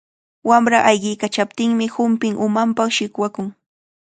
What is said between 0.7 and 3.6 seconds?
ayqiykachaptinmi humpin umanpa shikwamun.